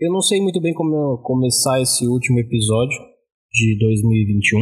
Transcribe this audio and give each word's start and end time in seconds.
Eu 0.00 0.10
não 0.10 0.22
sei 0.22 0.40
muito 0.40 0.58
bem 0.62 0.72
como 0.72 1.18
começar 1.18 1.78
esse 1.78 2.08
último 2.08 2.38
episódio 2.38 2.96
de 3.52 3.78
2021, 3.78 4.58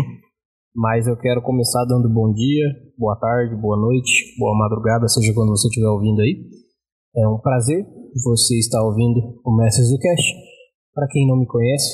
mas 0.75 1.07
eu 1.07 1.17
quero 1.17 1.41
começar 1.43 1.85
dando 1.85 2.13
bom 2.13 2.33
dia, 2.33 2.67
boa 2.99 3.15
tarde, 3.15 3.55
boa 3.55 3.77
noite, 3.77 4.35
boa 4.37 4.59
madrugada, 4.59 5.07
seja 5.07 5.33
quando 5.33 5.51
você 5.51 5.69
estiver 5.69 5.87
ouvindo 5.87 6.21
aí. 6.23 6.43
É 7.15 7.29
um 7.29 7.39
prazer 7.39 7.87
você 8.25 8.59
estar 8.59 8.83
ouvindo 8.83 9.39
o 9.45 9.57
Mestres 9.57 9.93
do 9.93 9.99
Cast. 10.01 10.27
Para 10.93 11.07
quem 11.07 11.25
não 11.29 11.39
me 11.39 11.47
conhece 11.47 11.87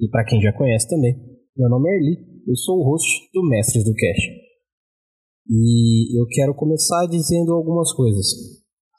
e 0.00 0.08
para 0.08 0.24
quem 0.24 0.40
já 0.40 0.52
conhece 0.52 0.88
também, 0.88 1.14
meu 1.56 1.68
nome 1.68 1.88
é 1.88 1.94
Erli, 1.94 2.16
eu 2.48 2.56
sou 2.56 2.80
o 2.80 2.82
host 2.82 3.06
do 3.32 3.48
Mestres 3.48 3.84
do 3.84 3.94
Cast. 3.94 4.30
E 5.48 6.20
eu 6.20 6.26
quero 6.26 6.56
começar 6.56 7.06
dizendo 7.06 7.52
algumas 7.52 7.92
coisas. 7.92 8.26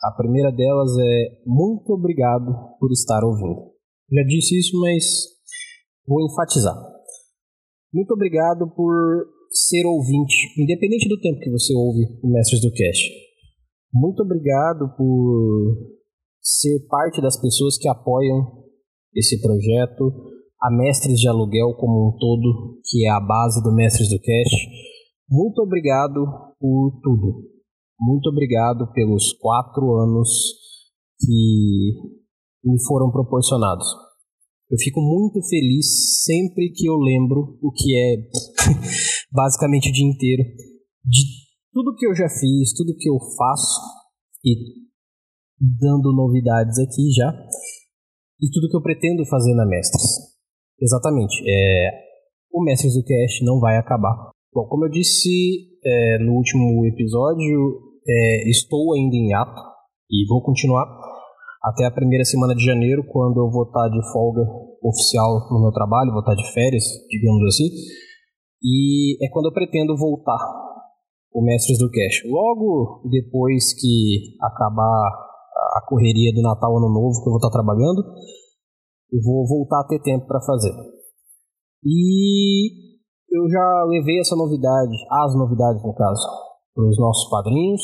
A 0.02 0.16
primeira 0.16 0.50
delas 0.50 0.98
é 0.98 1.42
muito 1.46 1.92
obrigado 1.92 2.56
por 2.80 2.90
estar 2.90 3.22
ouvindo. 3.26 3.71
Já 4.12 4.24
disse 4.28 4.60
isso, 4.60 4.78
mas 4.80 5.04
vou 6.06 6.22
enfatizar. 6.22 6.76
Muito 7.94 8.12
obrigado 8.14 8.70
por 8.76 8.94
ser 9.50 9.86
ouvinte, 9.86 10.36
independente 10.58 11.08
do 11.08 11.20
tempo 11.20 11.40
que 11.40 11.52
você 11.52 11.74
ouve 11.74 12.06
o 12.22 12.28
Mestres 12.28 12.62
do 12.62 12.72
Cast. 12.72 13.10
Muito 13.94 14.24
obrigado 14.24 14.94
por 14.98 16.00
ser 16.42 16.80
parte 16.88 17.22
das 17.22 17.40
pessoas 17.40 17.78
que 17.78 17.88
apoiam 17.88 18.64
esse 19.14 19.42
projeto, 19.42 20.32
a 20.62 20.72
Mestres 20.72 21.20
de 21.20 21.28
Aluguel 21.28 21.76
como 21.76 22.10
um 22.10 22.18
todo, 22.18 22.82
que 22.86 23.06
é 23.06 23.10
a 23.10 23.20
base 23.20 23.62
do 23.62 23.74
Mestres 23.74 24.10
do 24.10 24.20
Cast. 24.20 24.56
Muito 25.30 25.62
obrigado 25.62 26.24
por 26.60 27.00
tudo. 27.04 27.50
Muito 28.00 28.30
obrigado 28.30 28.92
pelos 28.94 29.34
quatro 29.34 29.96
anos 29.98 30.30
que 31.20 31.94
me 32.64 32.84
foram 32.88 33.12
proporcionados. 33.12 34.11
Eu 34.72 34.78
fico 34.80 35.02
muito 35.02 35.46
feliz 35.50 36.24
sempre 36.24 36.72
que 36.72 36.88
eu 36.88 36.96
lembro 36.96 37.60
o 37.62 37.74
que 37.74 37.94
é 37.94 38.16
basicamente 39.30 39.90
o 39.90 39.92
dia 39.92 40.08
inteiro 40.08 40.44
de 41.04 41.24
tudo 41.74 41.94
que 41.98 42.08
eu 42.08 42.16
já 42.16 42.30
fiz, 42.30 42.72
tudo 42.74 42.96
que 42.98 43.10
eu 43.10 43.20
faço 43.38 43.82
e 44.46 44.56
dando 45.60 46.16
novidades 46.16 46.80
aqui 46.80 47.12
já 47.12 47.30
e 48.40 48.50
tudo 48.50 48.70
que 48.70 48.78
eu 48.78 48.82
pretendo 48.82 49.26
fazer 49.26 49.54
na 49.56 49.66
Mestres. 49.66 50.04
Exatamente. 50.80 51.44
É, 51.46 51.92
o 52.50 52.64
Mestres 52.64 52.94
do 52.94 53.04
Cast 53.04 53.44
não 53.44 53.60
vai 53.60 53.76
acabar. 53.76 54.32
Bom, 54.54 54.68
como 54.68 54.86
eu 54.86 54.90
disse 54.90 55.68
é, 55.84 56.18
no 56.20 56.34
último 56.34 56.86
episódio, 56.86 58.00
é, 58.08 58.50
estou 58.50 58.94
ainda 58.94 59.16
em 59.18 59.34
ato 59.34 59.62
e 60.10 60.26
vou 60.28 60.42
continuar 60.42 60.86
até 61.62 61.86
a 61.86 61.92
primeira 61.92 62.26
semana 62.26 62.56
de 62.56 62.64
janeiro, 62.64 63.04
quando 63.08 63.40
eu 63.40 63.50
vou 63.52 63.64
estar 63.64 63.88
de 63.90 64.02
folga 64.12 64.42
oficial 64.82 65.48
no 65.52 65.62
meu 65.62 65.72
trabalho, 65.72 66.12
vou 66.12 66.22
estar 66.22 66.36
de 66.36 66.54
férias, 66.54 66.84
digamos 67.10 67.44
assim, 67.48 67.70
e 68.64 69.24
é 69.24 69.30
quando 69.30 69.46
eu 69.46 69.54
pretendo 69.54 69.96
voltar 69.96 70.40
o 71.34 71.42
Mestres 71.44 71.80
do 71.80 71.90
Cash. 71.90 72.24
Logo 72.26 73.08
depois 73.10 73.74
que 73.80 74.38
acabar 74.42 75.08
a 75.78 75.86
correria 75.88 76.34
do 76.34 76.42
Natal 76.42 76.76
Ano 76.78 76.90
Novo 76.90 77.22
que 77.22 77.30
eu 77.30 77.32
vou 77.32 77.38
estar 77.38 77.52
trabalhando, 77.52 78.04
eu 79.12 79.22
vou 79.24 79.48
voltar 79.48 79.82
a 79.82 79.88
ter 79.88 80.02
tempo 80.02 80.26
para 80.26 80.42
fazer. 80.42 80.74
E 81.84 82.70
eu 83.32 83.50
já 83.50 83.84
levei 83.86 84.20
essa 84.20 84.36
novidade, 84.36 84.96
as 85.10 85.36
novidades 85.36 85.82
no 85.84 85.94
caso, 85.94 86.28
para 86.76 86.88
os 86.88 86.98
nossos 87.00 87.30
padrinhos, 87.30 87.82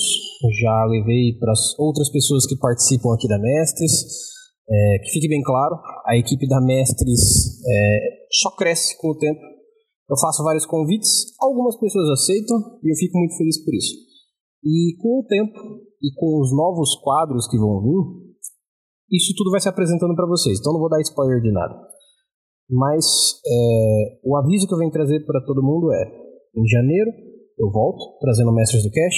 já 0.61 0.85
levei 0.85 1.37
para 1.39 1.51
as 1.51 1.77
outras 1.79 2.09
pessoas 2.11 2.45
que 2.45 2.57
participam 2.57 3.13
aqui 3.13 3.27
da 3.27 3.39
Mestres. 3.39 4.35
É, 4.69 4.99
que 4.99 5.11
fique 5.11 5.29
bem 5.29 5.41
claro, 5.43 5.79
a 6.05 6.17
equipe 6.17 6.45
da 6.45 6.59
Mestres 6.59 7.63
é, 7.65 7.99
só 8.29 8.51
cresce 8.51 8.97
com 8.99 9.11
o 9.11 9.17
tempo. 9.17 9.39
Eu 10.09 10.17
faço 10.19 10.43
vários 10.43 10.65
convites, 10.65 11.33
algumas 11.39 11.79
pessoas 11.79 12.09
aceitam 12.09 12.57
e 12.83 12.91
eu 12.91 12.95
fico 12.97 13.17
muito 13.17 13.37
feliz 13.37 13.63
por 13.63 13.73
isso. 13.73 13.95
E 14.63 14.95
com 15.01 15.19
o 15.19 15.25
tempo 15.25 15.57
e 16.03 16.11
com 16.15 16.41
os 16.41 16.51
novos 16.51 16.95
quadros 17.01 17.47
que 17.47 17.57
vão 17.57 17.81
vir, 17.81 18.27
isso 19.11 19.33
tudo 19.37 19.51
vai 19.51 19.61
se 19.61 19.69
apresentando 19.69 20.15
para 20.15 20.27
vocês. 20.27 20.59
Então 20.59 20.73
não 20.73 20.79
vou 20.81 20.89
dar 20.89 20.99
spoiler 20.99 21.41
de 21.41 21.51
nada. 21.51 21.73
Mas 22.69 23.39
é, 23.45 24.19
o 24.25 24.35
aviso 24.35 24.67
que 24.67 24.73
eu 24.73 24.77
venho 24.77 24.91
trazer 24.91 25.25
para 25.25 25.43
todo 25.45 25.63
mundo 25.63 25.93
é: 25.93 26.03
em 26.55 26.67
janeiro 26.67 27.11
eu 27.57 27.71
volto, 27.71 28.19
trazendo 28.19 28.53
Mestres 28.53 28.83
do 28.83 28.91
Cash. 28.91 29.15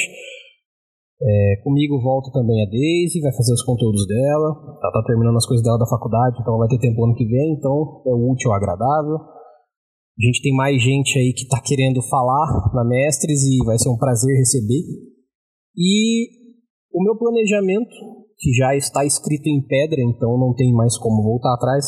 É, 1.22 1.62
comigo 1.64 2.00
volta 2.00 2.32
também 2.32 2.64
a 2.64 2.70
Daisy, 2.70 3.20
vai 3.20 3.34
fazer 3.36 3.52
os 3.52 3.64
conteúdos 3.64 4.08
dela. 4.08 4.80
Ela 4.82 4.94
tá 4.94 5.04
terminando 5.06 5.36
as 5.36 5.46
coisas 5.46 5.64
dela 5.64 5.78
da 5.78 5.86
faculdade, 5.86 6.38
então 6.40 6.58
vai 6.58 6.68
ter 6.70 6.80
tempo 6.80 7.04
ano 7.04 7.16
que 7.16 7.26
vem, 7.26 7.54
então 7.54 8.02
é 8.08 8.14
útil, 8.14 8.54
agradável. 8.54 9.16
A 9.16 10.22
gente 10.26 10.42
tem 10.42 10.56
mais 10.56 10.82
gente 10.82 11.18
aí 11.20 11.34
que 11.34 11.48
tá 11.48 11.62
querendo 11.62 12.02
falar 12.04 12.72
na 12.74 12.84
Mestres 12.84 13.44
e 13.44 13.66
vai 13.66 13.78
ser 13.78 13.90
um 13.90 13.98
prazer 13.98 14.36
receber. 14.38 14.84
E 15.76 16.28
o 16.94 17.04
meu 17.04 17.18
planejamento, 17.18 17.92
que 18.38 18.52
já 18.54 18.76
está 18.76 19.06
escrito 19.06 19.48
em 19.48 19.62
pedra, 19.66 20.02
então 20.02 20.38
não 20.38 20.54
tem 20.56 20.74
mais 20.74 20.98
como 20.98 21.24
voltar 21.24 21.54
atrás, 21.54 21.86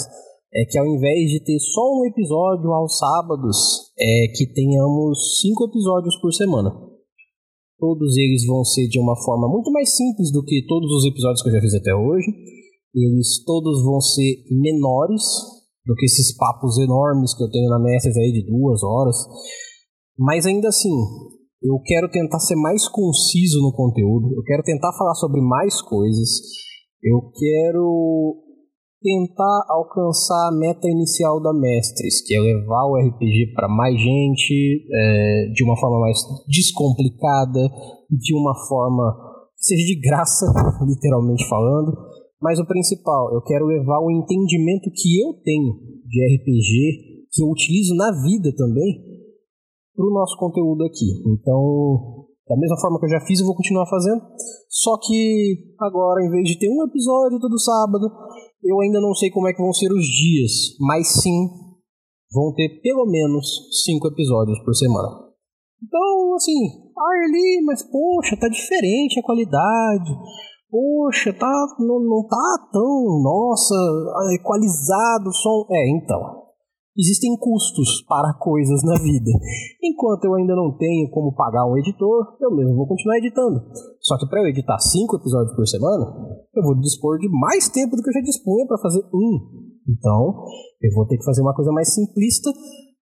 é 0.53 0.65
que 0.69 0.77
ao 0.77 0.85
invés 0.85 1.29
de 1.29 1.43
ter 1.43 1.59
só 1.59 1.81
um 1.81 2.05
episódio 2.05 2.71
aos 2.71 2.97
sábados, 2.97 3.91
é 3.97 4.27
que 4.35 4.53
tenhamos 4.53 5.39
cinco 5.41 5.65
episódios 5.65 6.19
por 6.21 6.31
semana. 6.33 6.90
Todos 7.81 8.15
eles 8.15 8.45
vão 8.45 8.63
ser 8.63 8.87
de 8.87 8.99
uma 8.99 9.15
forma 9.15 9.49
muito 9.49 9.71
mais 9.71 9.89
simples 9.89 10.31
do 10.31 10.43
que 10.45 10.63
todos 10.67 10.87
os 10.91 11.05
episódios 11.09 11.41
que 11.41 11.49
eu 11.49 11.53
já 11.53 11.61
fiz 11.61 11.73
até 11.73 11.95
hoje. 11.95 12.29
Eles 12.93 13.43
todos 13.43 13.83
vão 13.83 13.99
ser 13.99 14.45
menores 14.51 15.23
do 15.83 15.95
que 15.95 16.05
esses 16.05 16.37
papos 16.37 16.77
enormes 16.77 17.35
que 17.35 17.43
eu 17.43 17.49
tenho 17.49 17.71
na 17.71 17.79
Mestres 17.79 18.15
aí 18.17 18.31
de 18.31 18.45
duas 18.45 18.83
horas. 18.83 19.17
Mas 20.15 20.45
ainda 20.45 20.67
assim, 20.67 20.93
eu 21.63 21.79
quero 21.83 22.07
tentar 22.11 22.37
ser 22.37 22.55
mais 22.55 22.87
conciso 22.87 23.59
no 23.61 23.73
conteúdo. 23.73 24.31
Eu 24.35 24.43
quero 24.43 24.61
tentar 24.61 24.93
falar 24.93 25.15
sobre 25.15 25.41
mais 25.41 25.81
coisas. 25.81 26.29
Eu 27.01 27.31
quero 27.33 28.50
tentar 29.01 29.65
alcançar 29.67 30.47
a 30.47 30.51
meta 30.51 30.87
inicial 30.87 31.41
da 31.41 31.51
Mestres, 31.51 32.21
que 32.21 32.35
é 32.35 32.39
levar 32.39 32.85
o 32.85 32.95
RPG 32.95 33.53
para 33.55 33.67
mais 33.67 33.99
gente, 33.99 34.85
é, 34.93 35.51
de 35.53 35.63
uma 35.63 35.75
forma 35.75 35.99
mais 35.99 36.17
descomplicada, 36.47 37.69
de 38.09 38.35
uma 38.35 38.53
forma 38.67 39.03
que 39.57 39.65
seja 39.65 39.85
de 39.85 39.99
graça, 39.99 40.45
literalmente 40.85 41.47
falando. 41.49 41.91
Mas 42.39 42.59
o 42.59 42.65
principal, 42.65 43.33
eu 43.33 43.41
quero 43.41 43.65
levar 43.65 43.99
o 43.99 44.11
entendimento 44.11 44.89
que 44.93 45.19
eu 45.19 45.33
tenho 45.43 45.73
de 46.05 46.35
RPG, 46.35 47.27
que 47.31 47.43
eu 47.43 47.49
utilizo 47.49 47.95
na 47.95 48.11
vida 48.23 48.53
também, 48.55 49.01
para 49.95 50.05
o 50.05 50.13
nosso 50.13 50.37
conteúdo 50.37 50.83
aqui. 50.85 51.21
Então, 51.27 52.25
da 52.47 52.57
mesma 52.57 52.79
forma 52.79 52.99
que 52.99 53.05
eu 53.05 53.09
já 53.09 53.21
fiz, 53.21 53.39
eu 53.39 53.45
vou 53.45 53.55
continuar 53.55 53.87
fazendo. 53.87 54.21
Só 54.69 54.97
que 54.97 55.73
agora, 55.79 56.25
em 56.25 56.29
vez 56.29 56.49
de 56.49 56.59
ter 56.59 56.69
um 56.69 56.83
episódio 56.83 57.39
todo 57.39 57.59
sábado, 57.59 58.09
eu 58.63 58.79
ainda 58.81 58.99
não 59.01 59.13
sei 59.13 59.29
como 59.31 59.47
é 59.47 59.53
que 59.53 59.61
vão 59.61 59.73
ser 59.73 59.91
os 59.91 60.05
dias, 60.05 60.51
mas 60.79 61.21
sim 61.21 61.47
vão 62.31 62.53
ter 62.53 62.79
pelo 62.81 63.05
menos 63.05 63.45
cinco 63.83 64.07
episódios 64.07 64.59
por 64.63 64.73
semana. 64.73 65.31
Então, 65.83 66.35
assim, 66.35 66.91
Arli, 66.95 67.61
mas 67.65 67.83
poxa, 67.83 68.37
tá 68.39 68.47
diferente 68.47 69.19
a 69.19 69.23
qualidade. 69.23 70.11
Poxa, 70.69 71.33
tá, 71.33 71.75
não, 71.79 71.99
não 71.99 72.25
tá 72.27 72.69
tão, 72.71 73.21
nossa, 73.21 73.75
equalizado 74.39 75.27
o 75.27 75.33
som. 75.33 75.65
É, 75.69 75.89
então, 75.89 76.40
Existem 76.91 77.37
custos 77.39 78.03
para 78.03 78.35
coisas 78.35 78.83
na 78.83 78.99
vida. 78.99 79.31
Enquanto 79.81 80.25
eu 80.25 80.35
ainda 80.35 80.53
não 80.55 80.75
tenho 80.75 81.09
como 81.09 81.33
pagar 81.33 81.65
um 81.65 81.77
editor, 81.77 82.35
eu 82.41 82.51
mesmo 82.51 82.75
vou 82.75 82.87
continuar 82.87 83.17
editando. 83.17 83.63
Só 84.01 84.17
que 84.17 84.27
para 84.27 84.41
eu 84.41 84.47
editar 84.47 84.77
cinco 84.77 85.15
episódios 85.15 85.55
por 85.55 85.65
semana, 85.65 86.03
eu 86.53 86.63
vou 86.63 86.75
dispor 86.81 87.17
de 87.17 87.29
mais 87.29 87.69
tempo 87.69 87.95
do 87.95 88.03
que 88.03 88.09
eu 88.09 88.13
já 88.13 88.21
dispunha 88.21 88.67
para 88.67 88.77
fazer 88.77 89.01
um. 89.13 89.71
Então, 89.87 90.43
eu 90.81 90.91
vou 90.93 91.07
ter 91.07 91.17
que 91.17 91.23
fazer 91.23 91.41
uma 91.41 91.55
coisa 91.55 91.71
mais 91.71 91.93
simplista, 91.93 92.51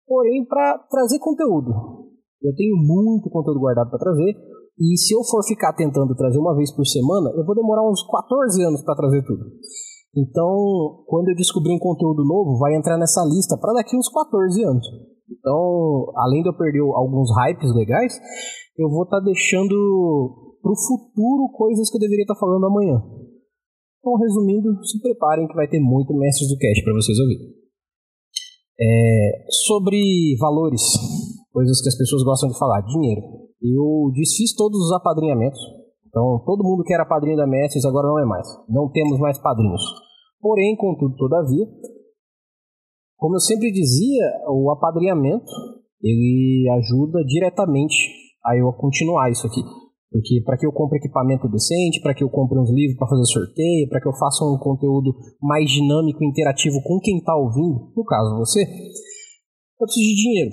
porém 0.07 0.47
para 0.47 0.79
trazer 0.89 1.19
conteúdo. 1.19 2.07
Eu 2.41 2.55
tenho 2.55 2.77
muito 2.77 3.31
conteúdo 3.31 3.59
guardado 3.59 3.91
para 3.91 3.99
trazer, 3.99 4.35
e 4.79 4.97
se 4.97 5.13
eu 5.13 5.25
for 5.25 5.43
ficar 5.45 5.73
tentando 5.75 6.15
trazer 6.15 6.39
uma 6.39 6.55
vez 6.55 6.75
por 6.75 6.87
semana, 6.87 7.31
eu 7.37 7.45
vou 7.45 7.55
demorar 7.55 7.83
uns 7.89 8.03
14 8.07 8.63
anos 8.63 8.83
para 8.83 8.95
trazer 8.95 9.23
tudo. 9.27 9.45
Então, 10.15 11.05
quando 11.07 11.29
eu 11.29 11.35
descobrir 11.35 11.73
um 11.73 11.79
conteúdo 11.79 12.23
novo, 12.25 12.59
vai 12.59 12.77
entrar 12.77 12.99
nessa 12.99 13.25
lista 13.25 13.57
para 13.57 13.73
daqui 13.73 13.97
uns 13.97 14.09
14 14.13 14.63
anos. 14.63 14.87
Então, 15.31 16.13
além 16.17 16.43
de 16.43 16.51
eu 16.51 16.57
perder 16.57 16.81
alguns 16.81 17.31
hypes 17.33 17.75
legais, 17.75 18.13
eu 18.77 18.91
vou 18.91 19.05
estar 19.05 19.19
tá 19.19 19.25
deixando 19.25 19.73
para 20.61 20.73
o 20.73 20.77
futuro 20.77 21.49
coisas 21.57 21.89
que 21.89 21.97
eu 21.97 22.01
deveria 22.01 22.25
estar 22.25 22.35
tá 22.35 22.41
falando 22.41 22.67
amanhã. 22.67 23.01
Então, 23.99 24.15
resumindo, 24.17 24.85
se 24.85 25.01
preparem 25.01 25.49
que 25.49 25.55
vai 25.55 25.67
ter 25.67 25.81
muito 25.81 26.13
Mestres 26.13 26.51
do 26.51 26.59
Cash 26.59 26.85
para 26.85 26.93
vocês 26.93 27.19
ouvirem. 27.19 27.49
É, 28.79 29.47
sobre 29.65 30.37
valores, 30.39 30.83
coisas 31.53 31.81
que 31.81 31.89
as 31.89 31.97
pessoas 31.97 32.23
gostam 32.23 32.51
de 32.51 32.59
falar, 32.59 32.83
dinheiro. 32.83 33.23
Eu 33.63 34.11
desfiz 34.13 34.55
todos 34.55 34.79
os 34.79 34.93
apadrinhamentos 34.93 35.61
então, 36.13 36.45
todo 36.45 36.63
mundo 36.63 36.85
que 36.85 36.93
era 36.93 37.07
padrinho 37.07 37.39
da 37.39 37.47
Mestres 37.47 37.87
agora 37.87 38.07
não 38.07 38.19
é 38.19 38.27
mais. 38.27 38.47
Não 38.69 38.91
temos 38.93 39.19
mais 39.19 39.39
padrinhos. 39.41 39.81
Porém, 40.39 40.77
contudo, 40.77 41.17
todavia, 41.17 41.65
como 43.17 43.37
eu 43.37 43.41
sempre 43.41 43.73
dizia, 43.73 44.23
o 44.47 44.71
apadrinhamento 44.71 45.51
ele 46.03 46.69
ajuda 46.69 47.25
diretamente 47.25 47.97
a 48.45 48.55
eu 48.55 48.71
continuar 48.75 49.31
isso 49.31 49.47
aqui. 49.47 49.63
Porque 50.11 50.43
para 50.45 50.59
que 50.59 50.67
eu 50.67 50.73
compre 50.73 50.99
equipamento 50.99 51.49
decente, 51.49 52.03
para 52.03 52.13
que 52.13 52.23
eu 52.23 52.29
compre 52.29 52.59
uns 52.59 52.71
livros 52.71 52.99
para 52.99 53.09
fazer 53.09 53.25
sorteio, 53.25 53.89
para 53.89 53.99
que 53.99 54.09
eu 54.09 54.13
faça 54.13 54.45
um 54.45 54.59
conteúdo 54.59 55.15
mais 55.41 55.71
dinâmico 55.71 56.23
interativo 56.23 56.83
com 56.85 57.01
quem 57.01 57.17
está 57.17 57.35
ouvindo, 57.35 57.91
no 57.97 58.05
caso 58.05 58.37
você, 58.37 58.61
eu 58.61 59.87
preciso 59.87 60.07
de 60.07 60.15
dinheiro. 60.15 60.51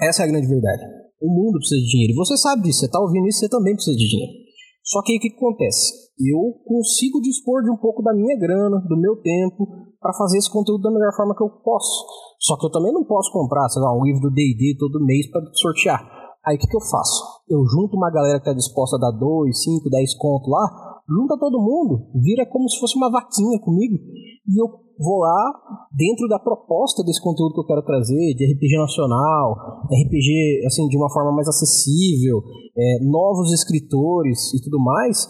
Essa 0.00 0.22
é 0.22 0.24
a 0.24 0.28
grande 0.28 0.48
verdade. 0.48 0.82
O 1.20 1.28
mundo 1.28 1.58
precisa 1.58 1.82
de 1.82 1.90
dinheiro. 1.90 2.12
E 2.14 2.16
você 2.16 2.38
sabe 2.38 2.62
disso, 2.62 2.80
você 2.80 2.86
está 2.86 2.98
ouvindo 2.98 3.28
isso, 3.28 3.40
você 3.40 3.50
também 3.50 3.74
precisa 3.74 3.98
de 3.98 4.08
dinheiro. 4.08 4.41
Só 4.82 5.00
que 5.02 5.12
aí 5.12 5.18
o 5.18 5.20
que, 5.20 5.34
acontece? 5.34 6.12
Eu 6.18 6.58
consigo 6.66 7.20
dispor 7.20 7.62
de 7.62 7.70
um 7.70 7.76
pouco 7.76 8.02
da 8.02 8.12
minha 8.12 8.36
grana, 8.38 8.82
do 8.88 8.96
meu 8.98 9.16
tempo, 9.22 9.66
para 10.00 10.12
fazer 10.12 10.38
esse 10.38 10.50
conteúdo 10.50 10.82
da 10.82 10.90
melhor 10.90 11.14
forma 11.14 11.34
que 11.34 11.42
eu 11.42 11.50
posso. 11.50 12.04
Só 12.38 12.58
que 12.58 12.66
eu 12.66 12.70
também 12.70 12.92
não 12.92 13.04
posso 13.04 13.32
comprar, 13.32 13.68
sei 13.68 13.80
lá, 13.80 13.96
um 13.96 14.04
livro 14.04 14.20
do 14.20 14.34
D&D 14.34 14.76
todo 14.78 15.04
mês 15.04 15.30
para 15.30 15.40
sortear. 15.54 16.02
Aí 16.44 16.56
o 16.56 16.58
que, 16.58 16.66
que 16.66 16.76
eu 16.76 16.80
faço? 16.90 17.42
Eu 17.48 17.64
junto 17.66 17.96
uma 17.96 18.10
galera 18.10 18.40
que 18.40 18.50
está 18.50 18.52
disposta 18.52 18.96
a 18.96 19.00
dar 19.00 19.12
2, 19.12 19.62
5, 19.62 19.88
10 19.88 20.14
conto 20.18 20.50
lá, 20.50 21.00
junta 21.08 21.38
todo 21.38 21.62
mundo, 21.62 22.10
vira 22.20 22.44
como 22.46 22.68
se 22.68 22.80
fosse 22.80 22.96
uma 22.96 23.10
vaquinha 23.10 23.60
comigo, 23.60 23.94
e 23.94 24.60
eu 24.60 24.66
vou 25.02 25.18
lá, 25.18 25.52
dentro 25.92 26.28
da 26.28 26.38
proposta 26.38 27.02
desse 27.02 27.20
conteúdo 27.20 27.54
que 27.54 27.60
eu 27.60 27.66
quero 27.66 27.84
trazer, 27.84 28.34
de 28.34 28.46
RPG 28.46 28.78
nacional, 28.78 29.82
RPG 29.90 30.64
assim 30.64 30.86
de 30.88 30.96
uma 30.96 31.10
forma 31.10 31.32
mais 31.32 31.48
acessível, 31.48 32.40
é, 32.76 33.04
novos 33.04 33.52
escritores 33.52 34.54
e 34.54 34.62
tudo 34.62 34.78
mais, 34.78 35.26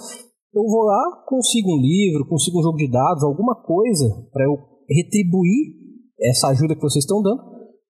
eu 0.54 0.62
vou 0.62 0.84
lá, 0.84 1.24
consigo 1.26 1.72
um 1.72 1.80
livro, 1.80 2.28
consigo 2.28 2.60
um 2.60 2.62
jogo 2.62 2.76
de 2.76 2.90
dados, 2.90 3.24
alguma 3.24 3.56
coisa 3.56 4.06
para 4.32 4.44
eu 4.44 4.56
retribuir 4.88 5.80
essa 6.20 6.48
ajuda 6.48 6.74
que 6.74 6.82
vocês 6.82 7.04
estão 7.04 7.22
dando 7.22 7.40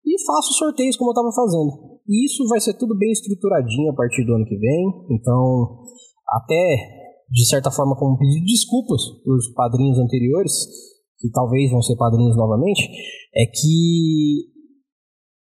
e 0.04 0.26
faço 0.26 0.54
sorteios 0.54 0.98
como 0.98 1.12
eu 1.12 1.14
estava 1.14 1.32
fazendo. 1.32 2.02
E 2.08 2.26
isso 2.26 2.48
vai 2.48 2.60
ser 2.60 2.74
tudo 2.74 2.98
bem 2.98 3.12
estruturadinho 3.12 3.92
a 3.92 3.96
partir 3.96 4.26
do 4.26 4.34
ano 4.34 4.46
que 4.46 4.58
vem, 4.58 5.06
então 5.12 5.84
até 6.28 6.98
de 7.30 7.46
certa 7.48 7.70
forma 7.70 7.96
como 7.96 8.18
pedir 8.18 8.44
desculpas 8.46 9.02
para 9.24 9.36
os 9.36 9.54
padrinhos 9.54 10.00
anteriores 10.00 10.54
que 11.20 11.30
talvez 11.32 11.72
vão 11.72 11.82
ser 11.82 11.96
padrinhos 11.96 12.38
novamente, 12.38 12.84
é 13.36 13.46
que 13.46 14.54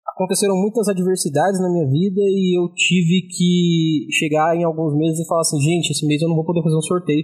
aconteceram 0.08 0.56
muitas 0.56 0.88
adversidades 0.88 1.60
na 1.62 1.70
minha 1.70 1.86
vida 1.86 2.22
e 2.22 2.58
eu 2.58 2.74
tive 2.74 3.28
que 3.30 4.08
chegar 4.12 4.56
em 4.56 4.64
alguns 4.64 4.96
meses 4.98 5.20
e 5.20 5.28
falar 5.28 5.42
assim, 5.42 5.60
gente, 5.60 5.92
esse 5.92 6.08
mês 6.08 6.22
eu 6.22 6.30
não 6.30 6.36
vou 6.36 6.46
poder 6.46 6.64
fazer 6.64 6.78
um 6.78 6.82
sorteio, 6.82 7.24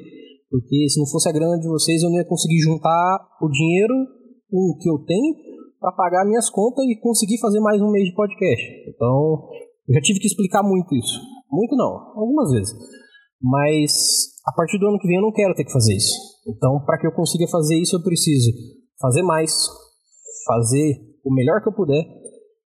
porque 0.50 0.88
se 0.90 1.00
não 1.00 1.08
fosse 1.08 1.28
a 1.30 1.34
grana 1.34 1.58
de 1.58 1.68
vocês 1.68 2.04
eu 2.04 2.10
não 2.10 2.18
ia 2.18 2.26
conseguir 2.26 2.60
juntar 2.60 3.18
o 3.42 3.50
dinheiro 3.50 3.94
o 4.54 4.78
que 4.78 4.88
eu 4.88 5.00
tenho 5.00 5.34
para 5.80 5.92
pagar 5.92 6.26
minhas 6.26 6.50
contas 6.50 6.86
e 6.86 7.00
conseguir 7.02 7.40
fazer 7.40 7.60
mais 7.60 7.82
um 7.82 7.90
mês 7.90 8.06
de 8.06 8.16
podcast. 8.16 8.64
Então, 8.88 9.50
eu 9.88 9.96
já 9.96 10.02
tive 10.02 10.20
que 10.20 10.28
explicar 10.28 10.62
muito 10.64 10.96
isso. 10.96 11.20
Muito 11.52 11.76
não, 11.76 12.14
algumas 12.16 12.52
vezes. 12.52 12.74
Mas 13.42 13.92
a 14.48 14.54
partir 14.56 14.78
do 14.78 14.88
ano 14.88 15.00
que 15.00 15.08
vem 15.08 15.18
eu 15.18 15.24
não 15.24 15.34
quero 15.34 15.56
ter 15.56 15.66
que 15.66 15.74
fazer 15.74 15.96
isso. 15.96 16.33
Então, 16.48 16.84
para 16.86 17.00
que 17.00 17.08
eu 17.08 17.12
consiga 17.12 17.48
fazer 17.48 17.80
isso, 17.80 17.96
eu 17.96 18.04
preciso 18.04 18.52
fazer 19.00 19.24
mais, 19.24 19.54
fazer 20.46 21.18
o 21.24 21.34
melhor 21.34 21.62
que 21.62 21.70
eu 21.70 21.74
puder 21.74 22.04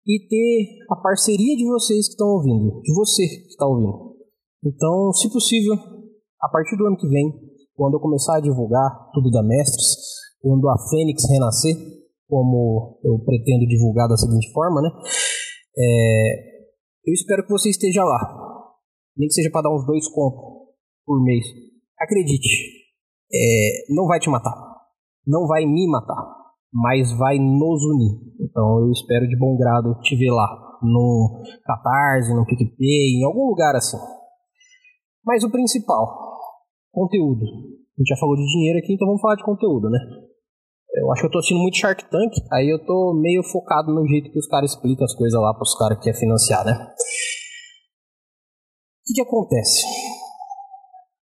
e 0.06 0.26
ter 0.28 0.84
a 0.90 0.96
parceria 0.96 1.56
de 1.56 1.64
vocês 1.64 2.06
que 2.06 2.12
estão 2.12 2.28
ouvindo, 2.28 2.80
de 2.82 2.94
você 2.94 3.26
que 3.26 3.48
está 3.48 3.66
ouvindo. 3.66 4.14
Então, 4.62 5.12
se 5.12 5.30
possível, 5.30 5.74
a 6.40 6.48
partir 6.48 6.76
do 6.76 6.86
ano 6.86 6.96
que 6.96 7.08
vem, 7.08 7.32
quando 7.74 7.94
eu 7.94 8.00
começar 8.00 8.36
a 8.36 8.40
divulgar 8.40 9.10
tudo 9.12 9.30
da 9.30 9.42
Mestres, 9.42 9.96
quando 10.40 10.68
a 10.68 10.76
Fênix 10.90 11.24
renascer, 11.28 11.74
como 12.28 12.98
eu 13.02 13.18
pretendo 13.24 13.66
divulgar 13.66 14.08
da 14.08 14.16
seguinte 14.16 14.50
forma, 14.52 14.80
né? 14.82 14.90
É, 15.76 16.54
eu 17.06 17.12
espero 17.12 17.44
que 17.44 17.50
você 17.50 17.70
esteja 17.70 18.04
lá. 18.04 18.18
Nem 19.16 19.28
que 19.28 19.34
seja 19.34 19.50
para 19.50 19.62
dar 19.62 19.74
uns 19.74 19.86
dois 19.86 20.08
contos 20.08 20.42
por 21.04 21.22
mês. 21.22 21.44
Acredite, 21.98 22.48
é, 23.34 23.92
não 23.92 24.06
vai 24.06 24.20
te 24.20 24.30
matar. 24.30 24.54
Não 25.26 25.46
vai 25.46 25.66
me 25.66 25.88
matar. 25.88 26.24
Mas 26.72 27.10
vai 27.18 27.38
nos 27.38 27.84
unir. 27.84 28.12
Então 28.40 28.80
eu 28.80 28.90
espero 28.92 29.26
de 29.26 29.36
bom 29.36 29.56
grado 29.56 29.98
te 30.02 30.16
ver 30.16 30.30
lá. 30.30 30.48
No 30.82 31.42
Catarse, 31.64 32.34
no 32.34 32.44
PicPay, 32.44 33.18
em 33.18 33.24
algum 33.24 33.48
lugar 33.48 33.74
assim. 33.74 33.96
Mas 35.24 35.42
o 35.42 35.50
principal, 35.50 36.38
conteúdo. 36.92 37.42
A 37.42 38.00
gente 38.00 38.08
já 38.08 38.16
falou 38.16 38.36
de 38.36 38.44
dinheiro 38.44 38.78
aqui, 38.78 38.92
então 38.92 39.06
vamos 39.06 39.22
falar 39.22 39.36
de 39.36 39.44
conteúdo, 39.44 39.88
né? 39.88 39.98
Eu 40.94 41.10
acho 41.10 41.22
que 41.22 41.26
eu 41.26 41.30
tô 41.30 41.38
assistindo 41.38 41.60
muito 41.60 41.76
Shark 41.76 42.04
Tank, 42.10 42.32
aí 42.52 42.68
eu 42.68 42.84
tô 42.84 43.18
meio 43.20 43.42
focado 43.42 43.92
no 43.92 44.06
jeito 44.06 44.30
que 44.30 44.38
os 44.38 44.46
caras 44.46 44.72
explicam 44.72 45.04
as 45.04 45.14
coisas 45.14 45.40
lá 45.40 45.54
pros 45.54 45.76
caras 45.76 45.98
que 45.98 46.04
querem 46.04 46.20
financiar, 46.20 46.64
né? 46.64 46.72
O 46.72 46.94
que, 49.06 49.14
que 49.14 49.22
acontece? 49.22 49.82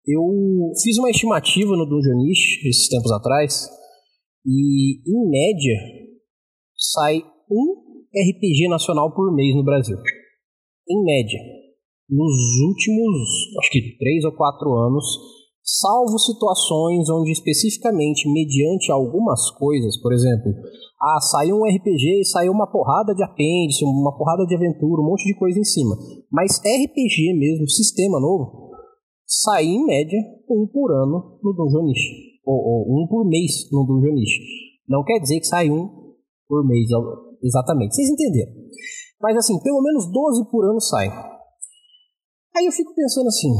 Eu 0.06 0.22
fiz 0.80 0.96
uma 0.98 1.10
estimativa 1.10 1.76
no 1.76 1.84
Dungeonish 1.84 2.64
esses 2.64 2.88
tempos 2.88 3.10
atrás 3.10 3.68
e, 4.46 5.00
em 5.04 5.28
média, 5.28 5.74
sai 6.76 7.24
um 7.50 7.86
RPG 8.14 8.68
nacional 8.68 9.12
por 9.12 9.34
mês 9.34 9.56
no 9.56 9.64
Brasil. 9.64 9.96
Em 10.88 11.02
média. 11.02 11.40
Nos 12.08 12.32
últimos, 12.68 13.28
acho 13.58 13.70
que 13.72 13.98
três 13.98 14.22
ou 14.24 14.30
quatro 14.30 14.72
anos, 14.74 15.04
salvo 15.60 16.16
situações 16.20 17.10
onde 17.10 17.32
especificamente, 17.32 18.32
mediante 18.32 18.92
algumas 18.92 19.50
coisas, 19.58 20.00
por 20.00 20.12
exemplo, 20.12 20.54
ah, 21.02 21.20
saiu 21.20 21.56
um 21.56 21.64
RPG 21.64 22.20
e 22.20 22.24
saiu 22.24 22.52
uma 22.52 22.70
porrada 22.70 23.12
de 23.12 23.24
apêndice, 23.24 23.84
uma 23.84 24.16
porrada 24.16 24.46
de 24.46 24.54
aventura, 24.54 25.02
um 25.02 25.06
monte 25.06 25.24
de 25.24 25.36
coisa 25.36 25.58
em 25.58 25.64
cima. 25.64 25.96
Mas 26.30 26.58
RPG 26.58 27.34
mesmo, 27.34 27.68
sistema 27.68 28.20
novo, 28.20 28.65
sai 29.26 29.64
em 29.64 29.84
média 29.84 30.18
um 30.48 30.66
por 30.66 30.92
ano 30.92 31.38
no 31.42 31.52
Dungeonish. 31.52 32.40
Ou, 32.44 32.54
ou 32.54 33.02
um 33.02 33.06
por 33.08 33.26
mês 33.26 33.70
no 33.72 33.84
Dungeonish. 33.84 34.38
Não 34.88 35.02
quer 35.02 35.18
dizer 35.18 35.40
que 35.40 35.46
sai 35.46 35.68
um 35.68 36.14
por 36.48 36.64
mês, 36.66 36.88
exatamente. 37.42 37.94
Vocês 37.94 38.08
entenderam? 38.08 38.52
Mas 39.20 39.36
assim, 39.36 39.60
pelo 39.60 39.82
menos 39.82 40.10
12 40.10 40.50
por 40.50 40.64
ano 40.64 40.80
sai. 40.80 41.08
Aí 42.56 42.64
eu 42.64 42.72
fico 42.72 42.94
pensando 42.94 43.26
assim, 43.26 43.52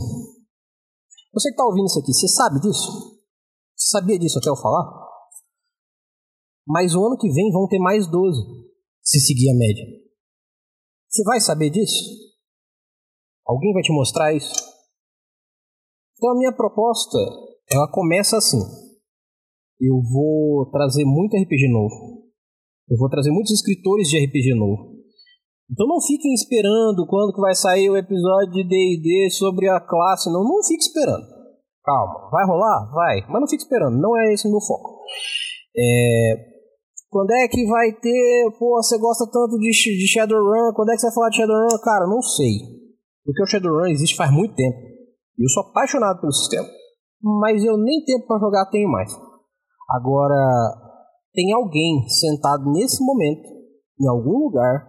você 1.33 1.49
que 1.49 1.55
está 1.55 1.67
ouvindo 1.67 1.87
isso 1.87 1.99
aqui, 1.99 2.15
você 2.15 2.29
sabe 2.29 2.61
disso? 2.61 3.21
Você 3.77 3.89
sabia 3.91 4.19
disso 4.19 4.39
até 4.39 4.49
eu 4.49 4.57
falar? 4.57 5.07
Mas 6.67 6.95
o 6.95 7.05
ano 7.05 7.19
que 7.19 7.31
vem 7.31 7.51
vão 7.53 7.69
ter 7.69 7.79
mais 7.79 8.11
12, 8.11 8.41
se 9.03 9.21
seguir 9.21 9.51
a 9.51 9.55
média. 9.55 9.85
Você 11.09 11.23
vai 11.25 11.41
saber 11.41 11.71
disso? 11.71 12.05
Alguém 13.45 13.73
vai 13.73 13.83
te 13.83 13.93
mostrar 13.93 14.35
isso? 14.35 14.66
Então 16.17 16.31
a 16.31 16.39
minha 16.39 16.53
proposta, 16.53 17.19
ela 17.71 17.91
começa 17.91 18.37
assim. 18.37 18.61
Eu 19.81 20.01
vou 20.11 20.71
trazer 20.71 21.05
muito 21.05 21.37
RPG 21.37 21.69
novo. 21.71 22.25
Eu 22.89 22.97
vou 22.97 23.09
trazer 23.11 23.31
muitos 23.31 23.53
escritores 23.53 24.09
de 24.09 24.25
RPG 24.25 24.55
novo. 24.55 24.97
Então 25.71 25.87
não 25.87 26.01
fiquem 26.01 26.33
esperando 26.33 27.07
quando 27.07 27.35
que 27.35 27.41
vai 27.41 27.55
sair 27.55 27.91
o 27.91 27.97
episódio 27.97 28.53
de 28.53 28.65
D&D 28.65 29.31
sobre 29.31 29.69
a 29.69 29.81
classe, 29.81 30.31
não, 30.31 30.45
não 30.45 30.63
fique 30.63 30.83
esperando. 30.83 31.27
Calma, 31.85 32.31
vai 32.31 32.47
rolar? 32.47 32.91
Vai, 32.93 33.21
mas 33.29 33.41
não 33.41 33.49
fique 33.49 33.63
esperando, 33.63 34.01
não 34.01 34.17
é 34.17 34.33
esse 34.33 34.47
o 34.47 34.51
meu 34.51 34.61
foco. 34.61 35.01
É... 35.77 36.57
Quando 37.11 37.33
é 37.33 37.49
que 37.49 37.65
vai 37.67 37.93
ter, 37.93 38.51
pô, 38.59 38.77
você 38.77 38.99
gosta 38.99 39.25
tanto 39.27 39.59
de, 39.59 39.71
de 39.71 40.07
Shadowrun, 40.09 40.73
quando 40.75 40.91
é 40.91 40.95
que 40.95 41.01
você 41.01 41.07
vai 41.07 41.15
falar 41.15 41.29
de 41.31 41.37
Shadowrun? 41.37 41.79
Cara, 41.83 42.07
não 42.07 42.23
sei. 42.23 42.59
Porque 43.25 43.43
o 43.43 43.47
Shadowrun 43.47 43.87
existe 43.87 44.17
faz 44.17 44.31
muito 44.31 44.55
tempo. 44.55 44.77
Eu 45.39 45.49
sou 45.49 45.65
apaixonado 45.65 46.21
pelo 46.21 46.33
sistema. 46.33 46.69
Mas 47.23 47.63
eu 47.65 47.77
nem 47.77 48.05
tempo 48.05 48.27
para 48.27 48.41
jogar 48.41 48.67
tenho 48.67 48.91
mais. 48.91 49.13
Agora, 49.91 50.35
tem 51.33 51.53
alguém 51.53 52.09
sentado 52.09 52.71
nesse 52.73 53.05
momento, 53.05 53.49
em 54.01 54.09
algum 54.09 54.39
lugar, 54.45 54.89